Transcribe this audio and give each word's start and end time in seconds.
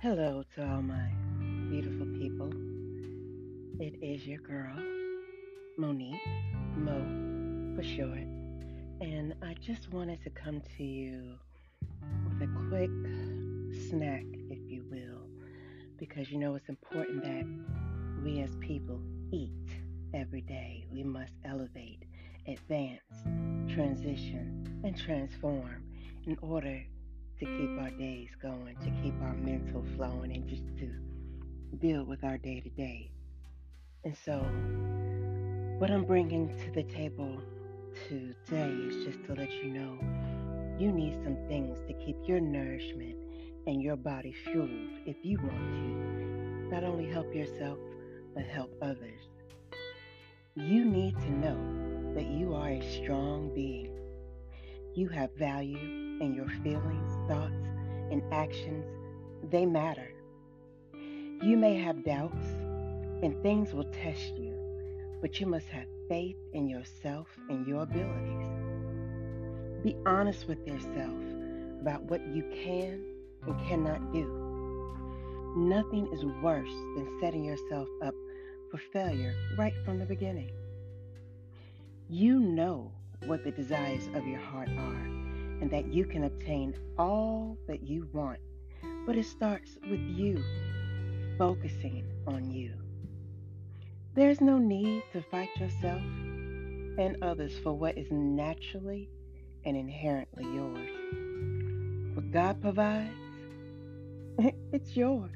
Hello 0.00 0.44
to 0.54 0.62
all 0.64 0.80
my 0.80 1.10
beautiful 1.68 2.06
people. 2.20 2.52
It 3.80 4.00
is 4.00 4.24
your 4.24 4.38
girl, 4.38 4.76
Monique, 5.76 6.20
Mo 6.76 7.74
for 7.74 7.82
short. 7.82 8.28
And 9.00 9.34
I 9.42 9.54
just 9.54 9.92
wanted 9.92 10.22
to 10.22 10.30
come 10.30 10.62
to 10.76 10.84
you 10.84 11.34
with 12.28 12.48
a 12.48 12.68
quick 12.68 12.92
snack, 13.90 14.22
if 14.48 14.70
you 14.70 14.84
will, 14.88 15.26
because 15.96 16.30
you 16.30 16.38
know 16.38 16.54
it's 16.54 16.68
important 16.68 17.24
that 17.24 18.22
we 18.22 18.40
as 18.42 18.54
people 18.60 19.00
eat 19.32 19.50
every 20.14 20.42
day. 20.42 20.84
We 20.92 21.02
must 21.02 21.32
elevate, 21.44 22.04
advance, 22.46 23.02
transition, 23.74 24.80
and 24.84 24.96
transform 24.96 25.82
in 26.24 26.38
order 26.40 26.84
to 27.38 27.44
keep 27.44 27.80
our 27.80 27.90
days 27.90 28.30
going, 28.42 28.76
to 28.76 28.90
keep 29.02 29.14
our 29.22 29.34
mental 29.34 29.84
flowing, 29.96 30.32
and 30.32 30.48
just 30.48 30.66
to 30.78 30.90
deal 31.76 32.04
with 32.04 32.24
our 32.24 32.38
day 32.38 32.60
to 32.60 32.70
day. 32.70 33.10
And 34.04 34.16
so, 34.24 34.38
what 35.78 35.90
I'm 35.90 36.04
bringing 36.04 36.48
to 36.58 36.70
the 36.72 36.82
table 36.82 37.40
today 38.08 38.70
is 38.70 39.04
just 39.04 39.24
to 39.26 39.34
let 39.34 39.50
you 39.50 39.70
know 39.70 39.98
you 40.78 40.92
need 40.92 41.14
some 41.24 41.36
things 41.48 41.78
to 41.88 41.92
keep 42.04 42.16
your 42.24 42.40
nourishment 42.40 43.16
and 43.66 43.82
your 43.82 43.96
body 43.96 44.32
fueled 44.32 44.70
if 45.06 45.16
you 45.22 45.38
want 45.38 45.74
to 45.74 46.74
not 46.74 46.84
only 46.84 47.06
help 47.10 47.34
yourself, 47.34 47.78
but 48.34 48.44
help 48.44 48.70
others. 48.82 49.20
You 50.54 50.84
need 50.84 51.18
to 51.20 51.30
know 51.30 52.14
that 52.14 52.26
you 52.26 52.54
are 52.54 52.70
a 52.70 53.02
strong 53.02 53.52
being. 53.54 53.77
You 54.98 55.06
have 55.10 55.32
value, 55.34 55.78
and 56.20 56.34
your 56.34 56.48
feelings, 56.64 57.12
thoughts, 57.28 57.68
and 58.10 58.20
actions, 58.32 58.84
they 59.48 59.64
matter. 59.64 60.12
You 60.92 61.56
may 61.56 61.76
have 61.76 62.04
doubts, 62.04 62.44
and 63.22 63.40
things 63.40 63.72
will 63.72 63.88
test 63.92 64.36
you, 64.36 64.58
but 65.20 65.38
you 65.38 65.46
must 65.46 65.68
have 65.68 65.86
faith 66.08 66.34
in 66.52 66.68
yourself 66.68 67.28
and 67.48 67.64
your 67.64 67.82
abilities. 67.82 68.48
Be 69.84 69.94
honest 70.04 70.48
with 70.48 70.66
yourself 70.66 71.22
about 71.80 72.02
what 72.02 72.26
you 72.34 72.42
can 72.52 73.00
and 73.46 73.68
cannot 73.68 74.12
do. 74.12 74.26
Nothing 75.56 76.12
is 76.12 76.24
worse 76.42 76.74
than 76.96 77.20
setting 77.20 77.44
yourself 77.44 77.86
up 78.02 78.14
for 78.68 78.78
failure 78.92 79.36
right 79.56 79.74
from 79.84 80.00
the 80.00 80.06
beginning. 80.06 80.50
You 82.08 82.40
know 82.40 82.90
what 83.26 83.44
the 83.44 83.50
desires 83.50 84.08
of 84.14 84.26
your 84.26 84.40
heart 84.40 84.68
are 84.68 85.04
and 85.60 85.70
that 85.70 85.92
you 85.92 86.04
can 86.04 86.24
obtain 86.24 86.74
all 86.98 87.58
that 87.66 87.82
you 87.82 88.08
want, 88.12 88.38
but 89.06 89.16
it 89.16 89.26
starts 89.26 89.76
with 89.90 90.00
you 90.00 90.42
focusing 91.36 92.04
on 92.26 92.50
you. 92.50 92.72
There's 94.14 94.40
no 94.40 94.58
need 94.58 95.02
to 95.12 95.22
fight 95.22 95.48
yourself 95.58 96.02
and 96.98 97.16
others 97.22 97.58
for 97.62 97.72
what 97.72 97.96
is 97.96 98.08
naturally 98.10 99.08
and 99.64 99.76
inherently 99.76 100.44
yours. 100.44 100.90
What 102.14 102.30
God 102.32 102.60
provides, 102.60 103.10
it's 104.72 104.96
yours. 104.96 105.30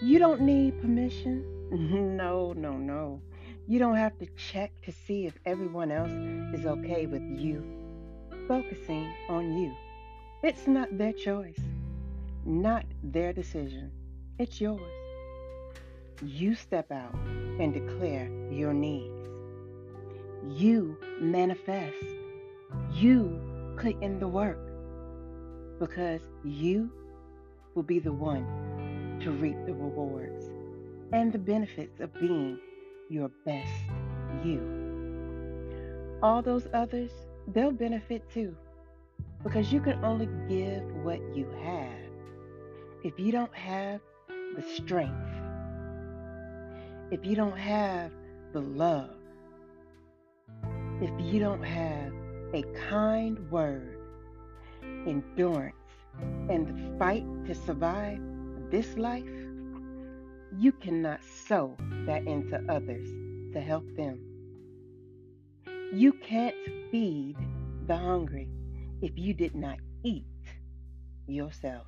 You 0.00 0.18
don't 0.18 0.40
need 0.42 0.80
permission. 0.80 1.44
No, 1.70 2.52
no, 2.52 2.72
no. 2.72 3.22
You 3.70 3.78
don't 3.78 3.94
have 3.94 4.18
to 4.18 4.26
check 4.36 4.72
to 4.82 4.90
see 4.90 5.26
if 5.26 5.38
everyone 5.46 5.92
else 5.92 6.10
is 6.58 6.66
okay 6.66 7.06
with 7.06 7.22
you 7.22 7.64
focusing 8.48 9.08
on 9.28 9.56
you. 9.56 9.72
It's 10.42 10.66
not 10.66 10.98
their 10.98 11.12
choice, 11.12 11.60
not 12.44 12.84
their 13.04 13.32
decision. 13.32 13.92
It's 14.40 14.60
yours. 14.60 14.80
You 16.20 16.56
step 16.56 16.90
out 16.90 17.14
and 17.60 17.72
declare 17.72 18.28
your 18.50 18.74
needs. 18.74 19.28
You 20.48 20.96
manifest. 21.20 22.04
You 22.92 23.40
put 23.76 24.02
in 24.02 24.18
the 24.18 24.26
work 24.26 24.58
because 25.78 26.22
you 26.42 26.90
will 27.76 27.84
be 27.84 28.00
the 28.00 28.12
one 28.12 29.20
to 29.22 29.30
reap 29.30 29.64
the 29.64 29.74
rewards 29.74 30.46
and 31.12 31.32
the 31.32 31.38
benefits 31.38 32.00
of 32.00 32.12
being 32.14 32.58
your 33.10 33.28
best 33.44 33.68
you. 34.44 34.60
All 36.22 36.42
those 36.42 36.68
others, 36.72 37.10
they'll 37.48 37.72
benefit 37.72 38.22
too 38.30 38.56
because 39.42 39.72
you 39.72 39.80
can 39.80 40.02
only 40.04 40.28
give 40.48 40.82
what 41.02 41.20
you 41.34 41.46
have. 41.62 41.90
If 43.02 43.18
you 43.18 43.32
don't 43.32 43.54
have 43.54 44.00
the 44.28 44.62
strength, 44.62 45.14
if 47.10 47.24
you 47.24 47.34
don't 47.34 47.58
have 47.58 48.12
the 48.52 48.60
love, 48.60 49.16
if 51.00 51.10
you 51.18 51.40
don't 51.40 51.62
have 51.62 52.12
a 52.54 52.62
kind 52.88 53.50
word, 53.50 53.98
endurance, 55.06 55.74
and 56.48 56.68
the 56.68 56.98
fight 56.98 57.24
to 57.46 57.54
survive 57.54 58.20
this 58.70 58.96
life, 58.98 59.39
you 60.56 60.72
cannot 60.72 61.20
sow 61.24 61.76
that 62.06 62.26
into 62.26 62.62
others 62.68 63.08
to 63.52 63.60
help 63.60 63.84
them. 63.96 64.20
You 65.92 66.12
can't 66.12 66.56
feed 66.90 67.36
the 67.86 67.96
hungry 67.96 68.48
if 69.02 69.12
you 69.16 69.34
did 69.34 69.54
not 69.54 69.78
eat 70.04 70.24
yourself. 71.26 71.86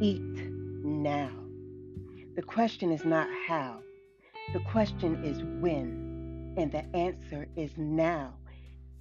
Eat 0.00 0.50
now. 0.82 1.30
The 2.36 2.42
question 2.42 2.90
is 2.90 3.04
not 3.04 3.28
how, 3.46 3.80
the 4.52 4.60
question 4.60 5.24
is 5.24 5.42
when, 5.60 6.54
and 6.56 6.72
the 6.72 6.84
answer 6.96 7.46
is 7.56 7.70
now. 7.76 8.34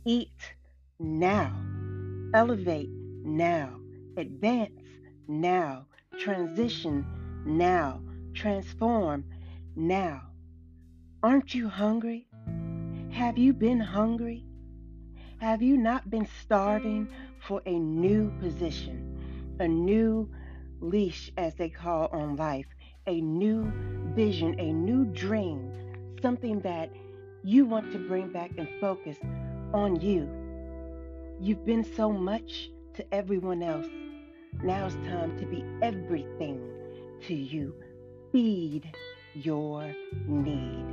Eat 0.05 0.53
now. 0.99 1.55
Elevate 2.33 2.89
now. 3.23 3.79
Advance 4.17 4.81
now. 5.27 5.85
Transition 6.19 7.05
now. 7.45 8.01
Transform 8.33 9.25
now. 9.75 10.21
Aren't 11.21 11.53
you 11.53 11.67
hungry? 11.67 12.27
Have 13.11 13.37
you 13.37 13.53
been 13.53 13.79
hungry? 13.79 14.45
Have 15.39 15.61
you 15.61 15.77
not 15.77 16.09
been 16.09 16.27
starving 16.43 17.09
for 17.47 17.61
a 17.65 17.77
new 17.77 18.31
position, 18.39 19.55
a 19.59 19.67
new 19.67 20.29
leash, 20.79 21.31
as 21.37 21.55
they 21.55 21.69
call 21.69 22.07
on 22.11 22.35
life, 22.35 22.67
a 23.07 23.19
new 23.19 23.71
vision, 24.15 24.59
a 24.59 24.71
new 24.71 25.05
dream, 25.05 25.71
something 26.21 26.59
that 26.61 26.91
you 27.43 27.65
want 27.65 27.91
to 27.91 27.99
bring 27.99 28.31
back 28.31 28.51
and 28.57 28.67
focus 28.79 29.17
on 29.73 29.99
you? 29.99 30.29
You've 31.41 31.65
been 31.65 31.83
so 31.83 32.11
much 32.11 32.69
to 32.93 33.13
everyone 33.13 33.63
else. 33.63 33.87
Now 34.61 34.85
it's 34.85 34.95
time 34.95 35.37
to 35.39 35.45
be 35.45 35.63
everything 35.81 36.78
to 37.27 37.33
you. 37.33 37.73
Feed 38.31 38.89
your 39.33 39.93
need. 40.27 40.85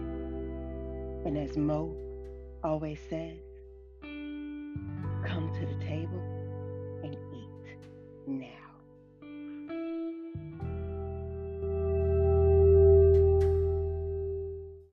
And 1.25 1.37
as 1.37 1.57
Mo 1.57 1.95
always 2.63 2.99
says, 3.09 3.37
come 4.03 5.51
to 5.59 5.67
the 5.67 5.85
table 5.85 6.23
and 7.03 7.17
eat 7.35 7.77
now. 8.27 8.66